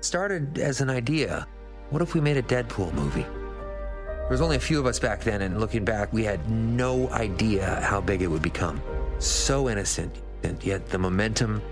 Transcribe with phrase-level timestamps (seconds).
[0.00, 1.46] started as an idea.
[1.90, 3.22] What if we made a Deadpool movie?
[3.22, 7.08] There was only a few of us back then, and looking back, we had no
[7.10, 8.82] idea how big it would become.
[9.18, 11.62] So innocent, and yet the momentum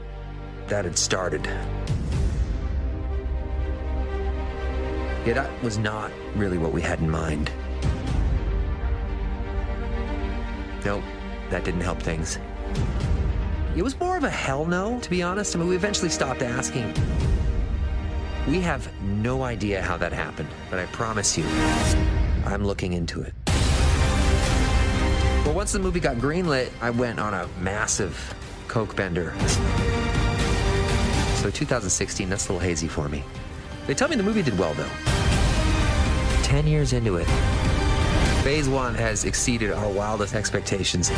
[0.68, 1.44] that had started.
[5.27, 7.51] Yet that was not really what we had in mind.
[10.85, 11.03] Nope,
[11.51, 12.38] that didn't help things.
[13.77, 15.54] It was more of a hell no, to be honest.
[15.54, 16.95] I mean, we eventually stopped asking.
[18.47, 21.45] We have no idea how that happened, but I promise you,
[22.45, 23.34] I'm looking into it.
[25.45, 28.34] But once the movie got greenlit, I went on a massive
[28.69, 29.34] coke bender.
[31.43, 33.25] So 2016, that's a little hazy for me.
[33.89, 34.91] They tell me the movie did well, though.
[36.45, 37.27] 10 years into it,
[38.47, 41.11] Phase one has exceeded our wildest expectations.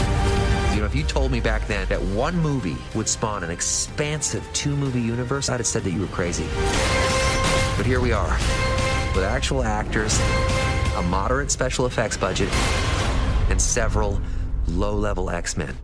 [0.72, 4.42] You know, if you told me back then that one movie would spawn an expansive
[4.54, 6.46] two movie universe, I'd have said that you were crazy.
[7.78, 8.36] But here we are,
[9.14, 10.18] with actual actors,
[10.96, 12.52] a moderate special effects budget,
[13.50, 14.20] and several
[14.66, 15.76] low level X Men.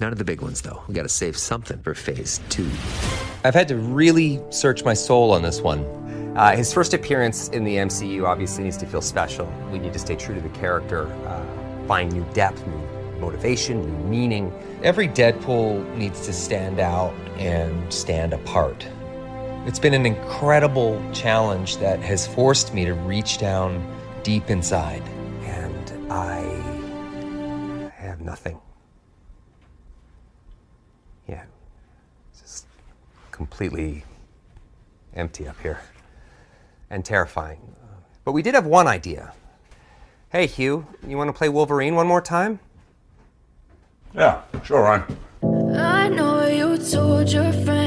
[0.00, 0.82] None of the big ones, though.
[0.88, 2.66] We gotta save something for phase two.
[3.44, 5.84] I've had to really search my soul on this one.
[6.34, 9.52] Uh, his first appearance in the MCU obviously needs to feel special.
[9.70, 14.08] We need to stay true to the character, uh, find new depth, new motivation, new
[14.08, 14.50] meaning.
[14.82, 18.86] Every Deadpool needs to stand out and stand apart.
[19.64, 23.80] It's been an incredible challenge that has forced me to reach down
[24.24, 25.02] deep inside.
[25.44, 26.40] And I
[27.94, 28.58] have nothing.
[31.28, 31.44] Yeah,
[32.40, 32.66] just
[33.30, 34.04] completely
[35.14, 35.80] empty up here
[36.90, 37.60] and terrifying.
[38.24, 39.32] But we did have one idea.
[40.30, 42.58] Hey, Hugh, you want to play Wolverine one more time?
[44.12, 45.76] Yeah, sure, Ryan.
[45.78, 47.81] I know you told your friend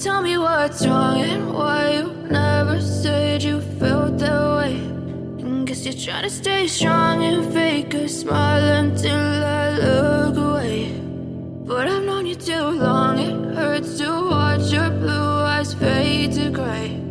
[0.00, 4.76] tell me what's wrong and why you never said you felt that way.
[5.42, 10.92] And guess you're trying to stay strong and fake a smile until I look away.
[11.66, 16.48] But I've known you too long, it hurts to watch your blue eyes fade to
[16.48, 17.09] gray.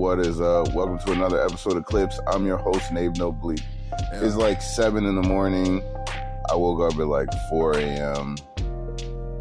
[0.00, 0.72] What is up?
[0.72, 2.18] Welcome to another episode of Clips.
[2.26, 3.62] I'm your host, Nave No Bleep.
[4.14, 5.82] It's like 7 in the morning.
[6.50, 8.36] I woke up at like 4 a.m.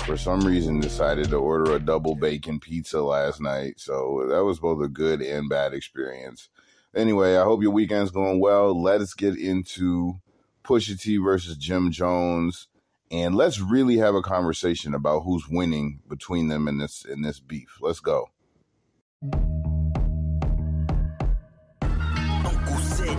[0.05, 3.75] For some reason, decided to order a double bacon pizza last night.
[3.79, 6.49] So that was both a good and bad experience.
[6.93, 8.79] Anyway, I hope your weekend's going well.
[8.79, 10.19] Let's get into
[10.65, 12.67] Pusha T versus Jim Jones.
[13.09, 17.39] And let's really have a conversation about who's winning between them in this in this
[17.39, 17.77] beef.
[17.79, 18.29] Let's go.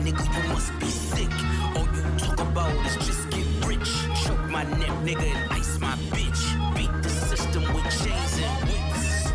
[0.01, 1.31] Nigga, you must be sick.
[1.77, 3.91] All you talk about is just get rich.
[4.25, 6.43] Choke my neck, nigga, and ice my bitch.
[6.75, 9.33] Beat the system with chains and whips.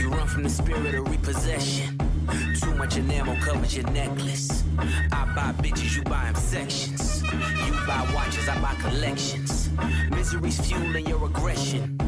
[0.00, 2.15] You run from the spirit of repossession.
[2.60, 4.64] Too much enamel covers your necklace.
[5.12, 7.22] I buy bitches, you buy them sections.
[7.22, 9.70] You buy watches, I buy collections.
[10.10, 11.98] Misery's fueling your aggression.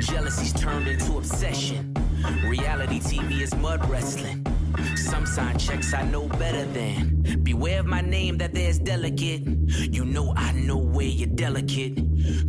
[0.00, 1.94] Jealousy's turned into obsession.
[2.44, 4.46] Reality TV is mud wrestling.
[4.96, 7.22] Some sign checks I know better than.
[7.42, 9.42] Beware of my name that there's delicate.
[9.92, 11.98] You know I know where you're delicate.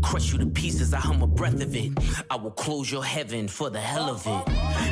[0.01, 1.91] Crush you to pieces, I hum a breath of it.
[2.29, 4.47] I will close your heaven for the hell of it.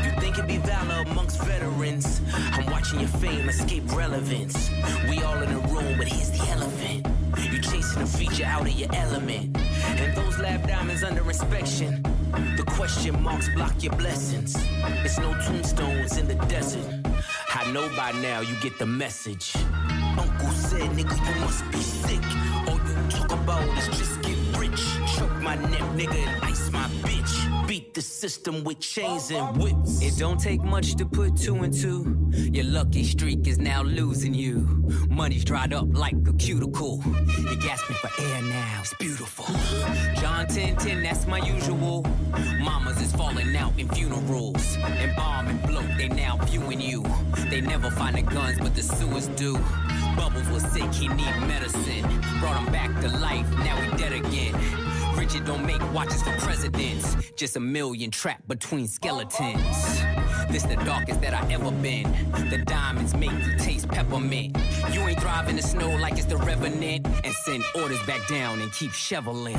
[0.05, 2.21] You think it'd be valor amongst veterans?
[2.33, 4.69] I'm watching your fame escape relevance.
[5.09, 7.07] We all in a room, but here's the elephant.
[7.51, 9.57] You chasing a feature out of your element.
[9.85, 12.03] And those lab diamonds under inspection.
[12.57, 14.55] The question marks block your blessings.
[15.03, 16.85] It's no tombstones in the desert.
[17.53, 19.53] I know by now you get the message.
[20.17, 22.23] Uncle said, nigga, you must be sick.
[22.67, 24.81] All you talk about is just get rich.
[25.17, 27.67] Choke my neck, nigga, and ice my bitch.
[27.67, 30.01] Beat the system with chains and whips.
[30.01, 32.15] It don't take much to put two and two.
[32.31, 34.55] Your lucky streak is now losing you.
[35.09, 37.01] Money's dried up like a cuticle.
[37.39, 39.45] You're gasping for air now, it's beautiful.
[40.21, 42.05] John 10 10, that's my usual.
[42.59, 44.77] Mamas is falling out in funerals.
[44.77, 47.03] And bloat, they now viewing you.
[47.49, 49.57] They never find the guns, but the sewers do.
[50.15, 52.03] Bubbles was sick, he need medicine.
[52.39, 54.55] Brought him back to life, now he dead again.
[55.15, 57.15] Richard don't make watches for presidents.
[57.35, 60.01] Just a million trapped between skeletons.
[60.49, 62.11] This the darkest that I ever been.
[62.49, 64.57] The diamonds make you taste peppermint.
[64.91, 67.05] You ain't thriving the snow like it's the revenant.
[67.23, 69.57] And send orders back down and keep shoveling.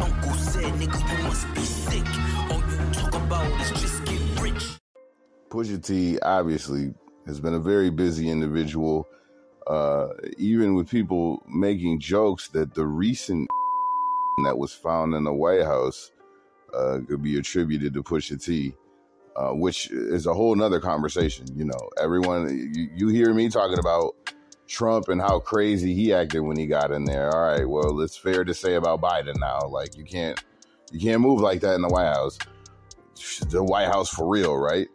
[0.00, 2.06] Uncle said, nigga, you must be sick.
[2.50, 4.78] All you talk about is just get rich.
[5.50, 6.94] Pusha T obviously
[7.26, 9.06] has been a very busy individual,
[9.66, 13.48] uh, even with people making jokes that the recent
[14.44, 16.10] that was found in the White House
[16.74, 18.74] uh, could be attributed to Pusha T.
[19.36, 21.44] Uh, which is a whole nother conversation.
[21.56, 24.14] You know, everyone, you, you hear me talking about
[24.68, 27.34] Trump and how crazy he acted when he got in there.
[27.34, 29.58] All right, well, it's fair to say about Biden now.
[29.68, 30.40] Like you can't,
[30.92, 32.38] you can't move like that in the White House.
[33.50, 34.86] The White House for real, right?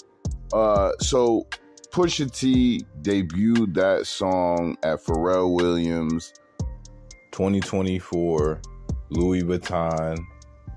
[0.54, 1.45] Uh, so
[1.92, 6.34] Pusha T debuted that song at Pharrell Williams
[7.32, 8.62] 2024
[9.10, 10.18] Louis Vuitton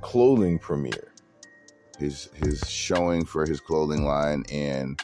[0.00, 1.12] clothing premiere
[2.02, 5.00] his his showing for his clothing line, and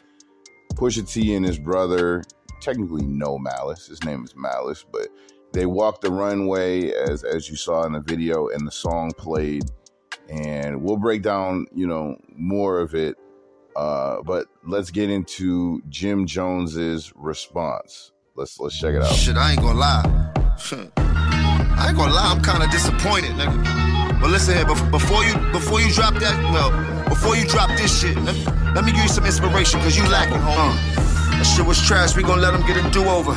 [0.75, 2.23] Pusha T and his brother,
[2.61, 5.09] technically no Malice, his name is Malice, but
[5.53, 9.65] they walked the runway as as you saw in the video, and the song played,
[10.29, 13.17] and we'll break down you know more of it.
[13.79, 18.11] Uh, but let's get into Jim Jones's response.
[18.35, 19.13] Let's let's check it out.
[19.13, 20.03] Shit, I ain't gonna lie.
[20.67, 24.21] I ain't gonna lie, I'm kind of disappointed, nigga.
[24.21, 26.73] But listen here, before you before you drop that, well,
[27.09, 28.35] before you drop this shit, let,
[28.75, 30.98] let me give you some inspiration, cause you lacking, homie.
[31.39, 33.33] That shit was trash, we gon' let them get a do-over.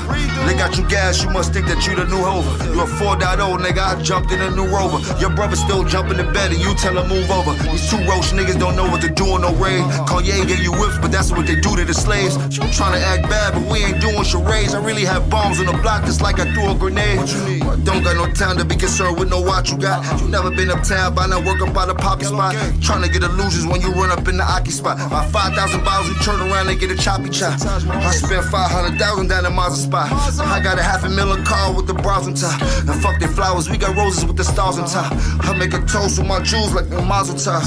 [0.49, 2.49] They got you gas, you must think that you the new Hova.
[2.73, 4.97] You a 4.0, nigga, I jumped in a new Rover.
[5.21, 7.53] Your brother still jumping the bed and you tell him move over.
[7.69, 9.85] These two roach niggas don't know what to do on no raid.
[10.09, 12.41] Kanye gave you whips, but that's what they do to the slaves.
[12.57, 14.73] You trying to act bad, but we ain't doing charades.
[14.73, 17.19] I really have bombs on the block just like I threw a grenade.
[17.19, 17.61] What you need?
[17.61, 20.01] I don't got no time to be concerned with no watch you got.
[20.19, 22.55] You never been uptown by now work up by the poppy spot.
[22.81, 24.97] Trying to get illusions when you run up in the Aki spot.
[25.11, 27.59] My 5,000 bottles, you turn around and get a choppy chop.
[27.93, 30.11] I spent 500,000 down in Mazda spot.
[30.39, 32.61] I got a half a million car with the bras on top.
[32.61, 35.11] And fuck their flowers, we got roses with the stars on top.
[35.45, 37.63] I make a toast with my jewels like a mazel top.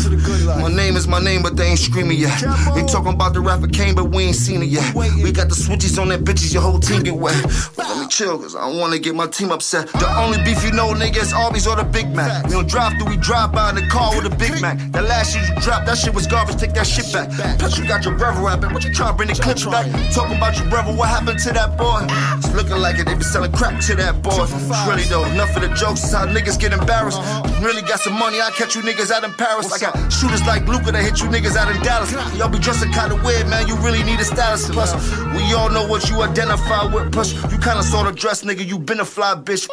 [0.60, 2.40] My name is my name, but they ain't screaming yet.
[2.74, 4.94] They talking about the rapper came, but we ain't seen it yet.
[4.94, 7.40] We got the switches on that bitches, your whole team get wet.
[7.76, 9.88] But let me chill, cause I don't wanna get my team upset.
[9.88, 12.44] The only beef you know, nigga, is Arby's or the Big Mac.
[12.46, 14.78] We don't drive through, we drive by in the car with a Big Mac.
[14.92, 17.30] That last shit you dropped, that shit was garbage, take that shit back.
[17.58, 19.86] Plus you got your brother rapping, what you trying to bring the clips back?
[20.14, 22.06] Talking about your brother, what happened to that boy?
[22.38, 24.46] It's looking like it, they be selling crap to that boy.
[24.86, 27.18] Really though, enough of the jokes is how niggas get embarrassed.
[27.60, 29.72] Really got some money, I catch you niggas out in Paris.
[29.72, 32.12] I got shooters like Luka that hit you niggas out in Dallas.
[32.38, 34.70] Y'all be dressing kinda weird, man, you really need a stylist.
[34.70, 34.94] Plus,
[35.34, 37.10] we all know what you identify with.
[37.10, 39.66] Plus, you kinda sort of dress, nigga, you been a fly bitch.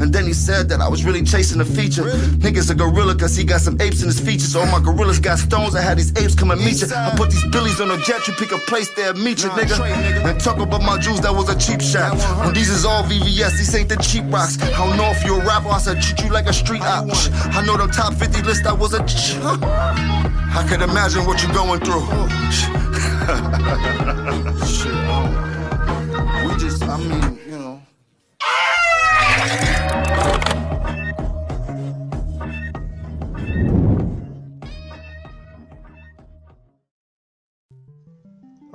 [0.00, 2.04] And then he said that I was really chasing a feature.
[2.38, 4.54] Niggas a gorilla cause he got some apes in his features.
[4.54, 6.86] All my gorillas got stones, I had these apes come and meet you.
[6.94, 9.71] I put these billies on a jet, you pick a place there, meet you, nigga.
[9.80, 12.16] And talk about my jewels, that was a cheap shot.
[12.44, 14.60] When these is all VVS, these ain't the cheap rocks.
[14.62, 17.06] I don't know if you're a rapper, I said treat you like a street op.
[17.54, 19.02] I know the top 50 list, I was a.
[20.54, 22.02] I can imagine what you're going through.
[24.66, 27.80] Shit, um, we just, I mean, you know.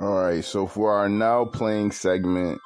[0.08, 2.58] All right, so for our now playing segment,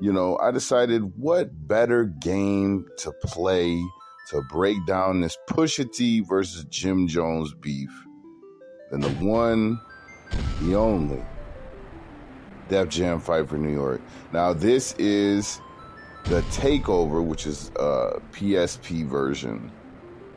[0.00, 3.78] you know, I decided what better game to play
[4.30, 7.90] to break down this Pusha T versus Jim Jones beef
[8.90, 9.78] than the one,
[10.62, 11.22] the only
[12.70, 14.00] Def Jam fight for New York.
[14.32, 15.60] Now, this is
[16.24, 19.70] the Takeover, which is a PSP version.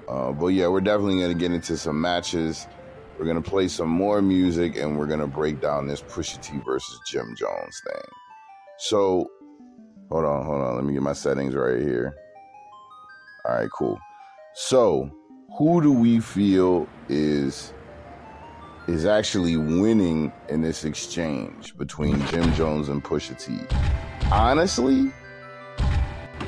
[0.10, 2.68] Uh, but yeah, we're definitely going to get into some matches.
[3.22, 6.42] We're going to play some more music and we're going to break down this Pusha
[6.42, 8.02] T versus Jim Jones thing.
[8.80, 9.30] So,
[10.10, 10.76] hold on, hold on.
[10.76, 12.16] Let me get my settings right here.
[13.46, 14.00] All right, cool.
[14.56, 15.12] So,
[15.56, 17.76] who do we feel is
[18.88, 23.60] is actually winning in this exchange between Jim Jones and Pusha T?
[24.32, 25.12] Honestly,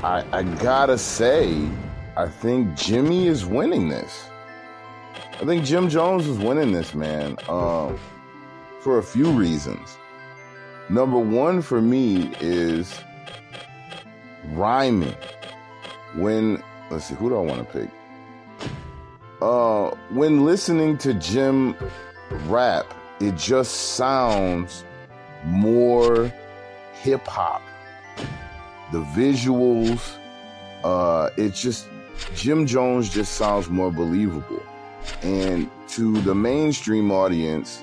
[0.02, 1.56] I, I gotta say,
[2.16, 4.24] I think Jimmy is winning this.
[5.40, 7.98] I think Jim Jones is winning this, man, um,
[8.80, 9.98] for a few reasons.
[10.88, 13.00] Number one for me is
[14.52, 15.14] rhyming.
[16.14, 18.70] When let's see, who do I want to pick?
[19.42, 21.74] Uh, when listening to Jim
[22.46, 22.86] rap,
[23.20, 24.84] it just sounds
[25.44, 26.32] more
[26.92, 27.60] hip hop.
[28.92, 30.16] The visuals,
[30.84, 31.88] uh, it just
[32.36, 34.62] Jim Jones just sounds more believable.
[35.22, 37.82] And to the mainstream audience,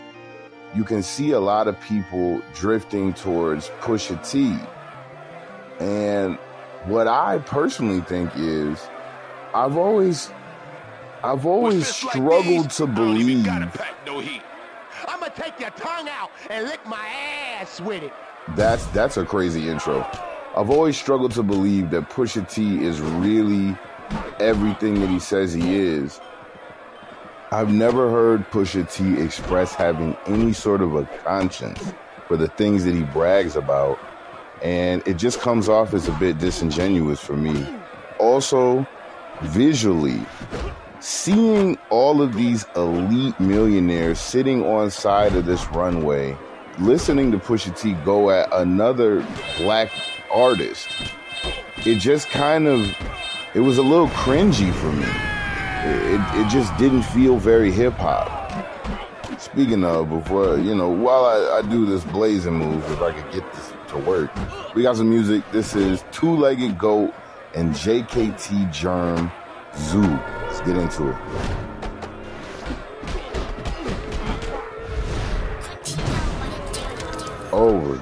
[0.75, 4.58] you can see a lot of people drifting towards Pusha T
[5.80, 6.38] And
[6.86, 8.80] what I personally think is,
[9.54, 10.32] I've always,
[11.24, 13.46] I've always struggled to believe.
[14.06, 14.24] no
[15.08, 17.08] I'ma take your tongue out and lick my
[17.60, 18.13] ass with it.
[18.56, 20.06] That's that's a crazy intro.
[20.56, 23.78] I've always struggled to believe that Pusha T is really
[24.40, 26.20] everything that he says he is.
[27.53, 31.91] I've never heard Pusha T express having any sort of a conscience
[32.25, 34.00] for the things that he brags about,
[34.63, 37.67] and it just comes off as a bit disingenuous for me.
[38.20, 38.88] Also,
[39.41, 40.25] visually,
[41.01, 46.38] seeing all of these elite millionaires sitting on side of this runway,
[46.79, 49.27] listening to Pusha T go at another
[49.58, 49.91] black
[50.34, 50.88] artist,
[51.86, 52.96] it just kind of
[53.53, 55.31] it was a little cringy for me.
[55.84, 58.40] It, it, it just didn't feel very hip hop.
[59.40, 63.32] Speaking of, before you know, while I, I do this blazing move, if I could
[63.32, 64.30] get this to work,
[64.76, 65.44] we got some music.
[65.52, 67.16] This is Two Legged Goat
[67.56, 69.32] and JKT Jerm
[69.76, 70.02] Zoo.
[70.02, 71.18] Let's get into it.
[77.52, 77.96] Over.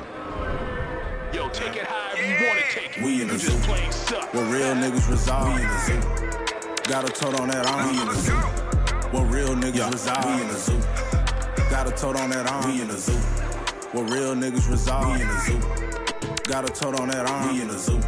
[1.31, 3.03] Yo, take it however you wanna take it.
[3.05, 3.51] We in the zoo.
[3.51, 4.33] just plain suck.
[4.33, 5.55] Where real niggas reside.
[5.55, 6.48] We in the zoo.
[6.89, 7.91] Got a tote on that arm.
[7.91, 8.31] We in the zoo.
[9.11, 10.25] Where real niggas reside.
[10.25, 10.81] We in the zoo.
[11.69, 12.65] Got a tote on that arm.
[12.65, 13.13] We in the zoo.
[13.91, 15.05] Where real niggas reside.
[15.05, 15.59] We in the zoo.
[16.45, 17.53] Got a tote on that arm.
[17.53, 17.99] We in the zoo.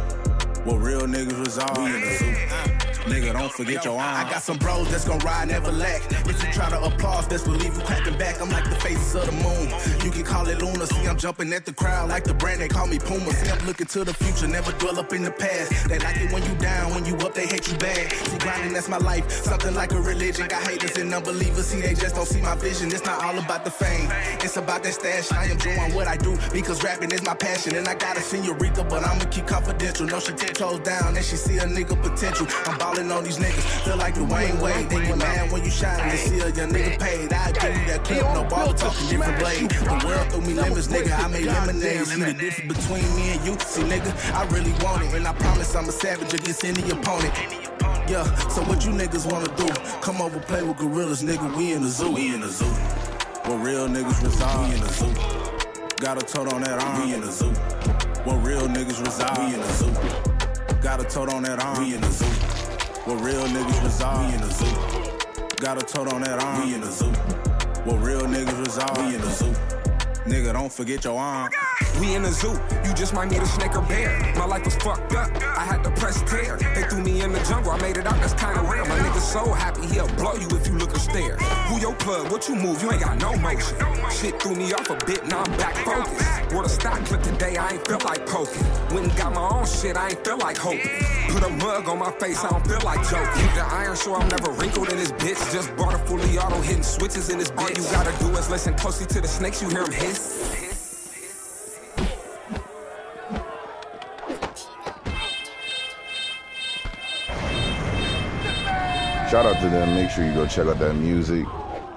[0.64, 1.78] Where real niggas reside.
[1.78, 2.81] We in the zoo.
[3.04, 4.26] Nigga, don't forget your arm.
[4.26, 6.02] I got some bros that's gon' ride, never lack.
[6.26, 8.40] If you try to applause, best believe you clapping back.
[8.40, 9.68] I'm like the faces of the moon.
[10.04, 10.86] You can call it Luna.
[10.86, 12.60] See, I'm jumping at the crowd like the brand.
[12.60, 13.32] They call me Puma.
[13.32, 15.88] See, I'm looking to the future, never dwell up in the past.
[15.88, 18.12] They like it when you down, when you up, they hate you bad.
[18.12, 19.30] See, grinding, that's my life.
[19.30, 20.46] Something like a religion.
[20.46, 21.66] Got haters and unbelievers.
[21.66, 22.92] See, they just don't see my vision.
[22.92, 24.08] It's not all about the fame.
[24.40, 25.32] It's about that stash.
[25.32, 27.74] I am doing what I do because rapping is my passion.
[27.74, 30.06] And I got a senorita, but I'ma keep confidential.
[30.06, 32.46] No, she ten toes down and she see a nigga potential.
[32.66, 32.78] I'm
[33.12, 33.84] on these niggas.
[33.84, 34.88] Feel like Dwyane Wade.
[34.88, 37.32] They get mad when you shine and see a young nigga paid.
[37.32, 39.70] I give you that clip, no ball talking different blade.
[39.70, 41.12] The world threw me lemons, nigga.
[41.18, 42.06] I made lemonade.
[42.06, 43.58] See the difference between me and you.
[43.60, 45.14] See, nigga, I really want it.
[45.14, 47.34] And I promise I'm a savage against any opponent.
[48.08, 49.68] Yeah, so what you niggas wanna do?
[50.00, 51.56] Come over, play with gorillas, nigga.
[51.56, 52.10] We in the zoo.
[52.10, 52.64] We in the zoo.
[53.46, 54.68] Where real niggas reside.
[54.68, 55.14] We in the zoo.
[55.96, 57.06] Got a tote on that arm.
[57.06, 57.50] We in the zoo.
[58.24, 59.38] Where real niggas reside.
[59.38, 60.80] We in the zoo.
[60.80, 61.78] Got a tote on that arm.
[61.84, 62.51] We in the zoo.
[63.04, 64.28] Where real niggas reside.
[64.28, 65.56] We in the zoo.
[65.56, 66.68] Got a tote on that arm.
[66.68, 67.10] We in the zoo.
[67.82, 68.96] Where real niggas reside.
[68.98, 69.52] We in the zoo.
[70.24, 71.50] Nigga, don't forget your arm.
[71.52, 74.18] Oh We in the zoo, you just might need a snake or bear.
[74.36, 76.58] My life was fucked up, I had to press tear.
[76.74, 78.84] They threw me in the jungle, I made it out, that's kinda rare.
[78.84, 81.36] My nigga so happy, he'll blow you if you look or stare.
[81.68, 83.76] Who your plug, what you move, you ain't got no motion.
[84.10, 86.52] Shit threw me off a bit, now I'm back focused.
[86.52, 88.64] Wore the stock clip today, I ain't feel like poking.
[88.92, 90.90] Went and got my own shit, I ain't feel like hoping.
[91.28, 93.42] Put a mug on my face, I don't feel like joking.
[93.42, 95.40] Keep the iron sure I'm never wrinkled in this bitch.
[95.52, 97.78] Just bought a fully auto hitting switches in this bitch.
[97.78, 100.61] All you gotta do is listen closely to the snakes, you hear them hiss.
[109.32, 109.94] Shout out to them.
[109.94, 111.46] Make sure you go check out that music.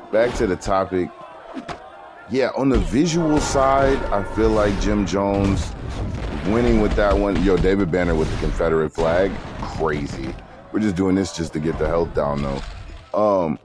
[0.10, 1.10] Back to the topic.
[2.30, 5.74] Yeah, on the visual side, I feel like Jim Jones
[6.48, 7.44] winning with that one.
[7.44, 9.34] Yo, David Banner with the Confederate flag.
[9.60, 10.34] Crazy.
[10.72, 12.62] We're just doing this just to get the health down though.
[13.14, 13.60] Um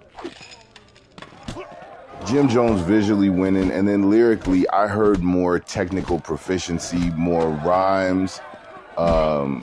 [2.27, 8.41] Jim Jones visually winning, and then lyrically, I heard more technical proficiency, more rhymes,
[8.99, 9.63] um,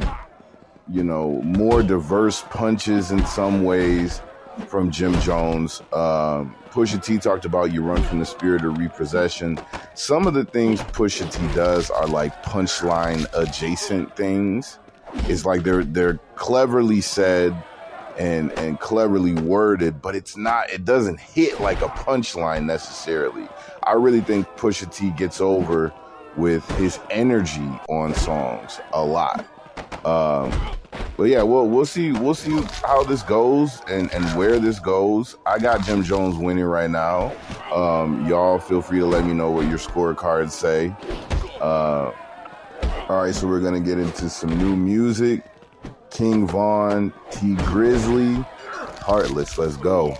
[0.89, 4.21] you know, more diverse punches in some ways
[4.67, 5.81] from Jim Jones.
[5.93, 9.59] Um, Pusha T talked about you run from the spirit of repossession.
[9.93, 14.79] Some of the things Pusha T does are like punchline adjacent things.
[15.27, 17.55] It's like they're they're cleverly said
[18.17, 20.69] and and cleverly worded, but it's not.
[20.69, 23.47] It doesn't hit like a punchline necessarily.
[23.83, 25.93] I really think Pusha T gets over
[26.35, 29.45] with his energy on songs a lot.
[30.07, 30.51] Um,
[31.17, 32.51] but yeah, we'll we'll see we'll see
[32.85, 35.35] how this goes and and where this goes.
[35.45, 37.33] I got Jim Jones winning right now.
[37.73, 40.95] Um, y'all feel free to let me know what your scorecards say.
[41.59, 42.13] Uh,
[43.09, 45.43] all right, so we're gonna get into some new music.
[46.09, 48.35] King Von, Tee Grizzly,
[49.01, 49.57] Heartless.
[49.57, 50.15] Let's go.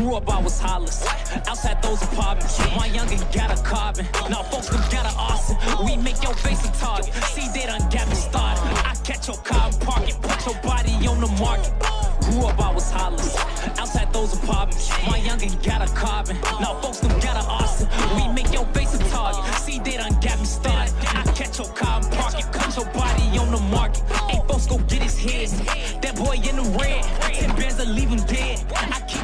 [0.00, 1.06] Grew up, I was hollis.
[1.46, 4.06] Outside those apartments, my youngin' got a carbon.
[4.30, 5.58] Now folks them got a arson.
[5.84, 7.12] We make your face a target.
[7.36, 8.62] See, they done got me started.
[8.88, 11.74] I catch your car and park it, put your body on the market.
[12.24, 13.36] Grew up, I was hollis.
[13.76, 16.40] Outside those apartments, my youngin' got a carbon.
[16.60, 17.86] Now folks them got a arson.
[18.16, 19.44] We make your face a target.
[19.60, 20.94] See, they done got me started.
[21.12, 24.02] I catch your car and park it, cut your body on the market.
[24.30, 25.50] Hey, folks, go get his head.
[26.00, 27.04] That boy in the red,
[27.34, 28.64] ten bands to leave him dead.
[28.74, 29.19] I keep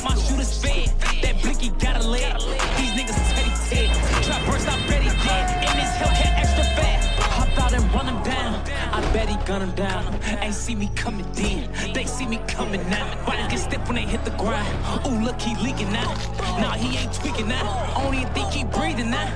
[9.47, 10.19] gun him down.
[10.41, 11.71] Ain't see me coming in.
[11.95, 13.25] They see me coming out.
[13.25, 14.69] Body get stiff when they hit the ground.
[15.07, 16.17] Ooh, look, he leaking out.
[16.61, 17.97] Nah, he ain't tweaking out.
[17.97, 19.31] Only think he breathing out.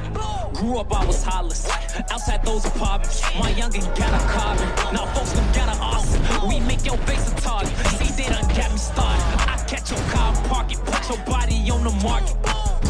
[0.52, 1.70] Grew up, I was hollis.
[2.10, 4.68] Outside those apartments, my youngin' got a carbon.
[4.92, 6.20] Now folks them got a arson.
[6.48, 7.74] We make your face a target.
[7.98, 9.22] See, they done got me started.
[9.48, 12.36] I catch your car park it, put your body on the market.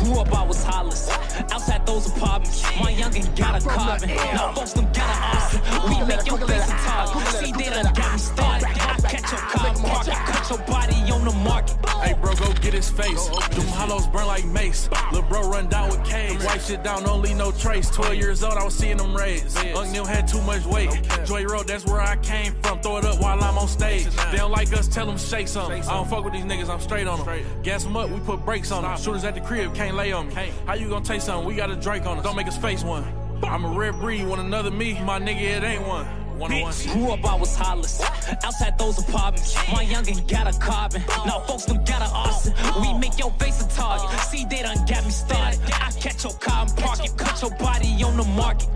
[0.03, 1.11] Grew up, I was hollis.
[1.53, 4.09] Outside those apartments, my youngin' got a carbon.
[4.09, 5.61] Now folks them got a arson.
[5.89, 7.27] We make your face a target.
[7.33, 8.69] See, they done got me started.
[8.69, 11.90] I catch your car park it, put your body on the market.
[12.11, 13.29] Hey, bro, go get his face.
[13.29, 14.91] Them hollows burn like mace.
[15.13, 16.43] Lil' bro run down with cage.
[16.43, 17.89] Wipe shit down, don't leave no trace.
[17.89, 19.57] 12 years old, I was seeing them raise.
[19.57, 20.91] Unk Nim had too much weight.
[21.25, 22.81] Joy Road, that's where I came from.
[22.81, 24.09] Throw it up while I'm on stage.
[24.33, 25.71] They don't like us, tell them shake some.
[25.71, 27.45] I don't fuck with these niggas, I'm straight on them.
[27.63, 28.99] Gas them up, we put brakes on them.
[28.99, 30.51] Shooters at the crib can't lay on me.
[30.67, 31.47] How you gonna taste something?
[31.47, 32.25] We got a Drake on us.
[32.25, 33.05] Don't make us face one.
[33.45, 34.95] I'm a rare breed, want another me.
[35.05, 36.09] My nigga, it ain't one.
[36.49, 38.01] Bitch, oh grew up, I was hollis.
[38.45, 41.03] Outside those apartments, my youngin' got a carbon.
[41.27, 42.55] Now folks them got a arson.
[42.81, 44.09] We make your face a target.
[44.21, 45.61] See, they done got me started.
[45.73, 48.69] I catch your car and park it, cut your body on the market.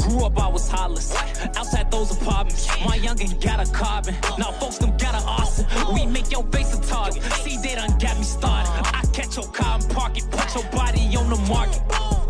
[0.00, 1.14] Grew up, I was hollis.
[1.56, 4.16] Outside those apartments, my youngin' got a carbon.
[4.36, 5.66] Now folks them got a arson.
[5.94, 7.22] We make your face a target.
[7.44, 8.70] See, they done got me started.
[8.84, 12.21] I catch your car and park it, put your body on the market.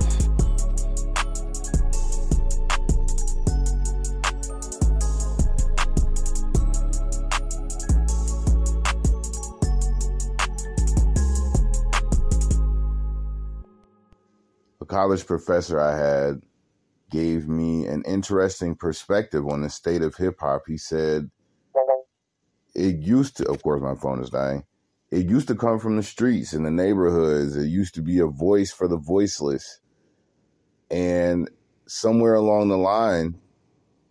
[14.93, 16.43] College professor I had
[17.11, 20.65] gave me an interesting perspective on the state of hip hop.
[20.67, 21.31] He said
[22.75, 24.65] it used to, of course, my phone is dying.
[25.11, 27.57] It used to come from the streets and the neighborhoods.
[27.57, 29.81] It used to be a voice for the voiceless.
[30.91, 31.49] And
[31.87, 33.39] somewhere along the line,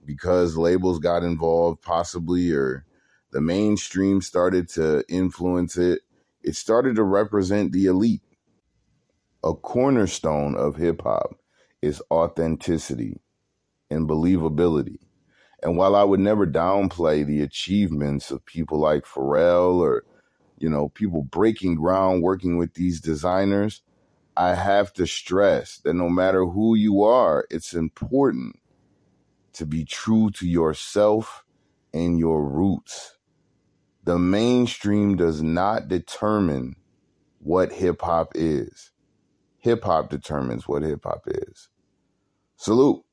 [0.04, 2.86] because labels got involved, possibly, or
[3.32, 6.02] the mainstream started to influence it,
[6.42, 8.24] it started to represent the elite
[9.44, 11.36] a cornerstone of hip hop
[11.82, 13.20] is authenticity
[13.90, 15.00] and believability.
[15.64, 20.04] And while I would never downplay the achievements of people like Pharrell or,
[20.58, 23.82] you know, people breaking ground working with these designers,
[24.38, 28.60] I have to stress that no matter who you are, it's important
[29.54, 31.44] to be true to yourself
[31.94, 33.18] and your roots.
[34.04, 36.76] The mainstream does not determine
[37.40, 38.92] what hip hop is
[39.62, 41.70] hip hop determines what hip hop is.
[42.58, 43.04] Salute.